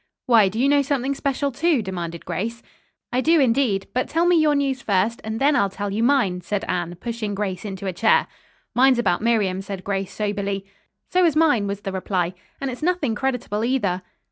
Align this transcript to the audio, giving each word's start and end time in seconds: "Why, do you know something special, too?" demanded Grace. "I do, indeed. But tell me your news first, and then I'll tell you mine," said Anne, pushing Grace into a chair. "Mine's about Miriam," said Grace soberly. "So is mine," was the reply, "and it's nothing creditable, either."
"Why, 0.25 0.49
do 0.49 0.59
you 0.59 0.67
know 0.67 0.81
something 0.81 1.13
special, 1.13 1.51
too?" 1.51 1.83
demanded 1.83 2.25
Grace. 2.25 2.63
"I 3.13 3.21
do, 3.21 3.39
indeed. 3.39 3.85
But 3.93 4.09
tell 4.09 4.25
me 4.25 4.35
your 4.41 4.55
news 4.55 4.81
first, 4.81 5.21
and 5.23 5.39
then 5.39 5.55
I'll 5.55 5.69
tell 5.69 5.93
you 5.93 6.01
mine," 6.01 6.41
said 6.41 6.63
Anne, 6.67 6.95
pushing 6.95 7.35
Grace 7.35 7.65
into 7.65 7.85
a 7.85 7.93
chair. 7.93 8.25
"Mine's 8.73 8.97
about 8.97 9.21
Miriam," 9.21 9.61
said 9.61 9.83
Grace 9.83 10.11
soberly. 10.11 10.65
"So 11.11 11.23
is 11.23 11.35
mine," 11.35 11.67
was 11.67 11.81
the 11.81 11.91
reply, 11.91 12.33
"and 12.59 12.71
it's 12.71 12.81
nothing 12.81 13.13
creditable, 13.13 13.63
either." 13.63 14.01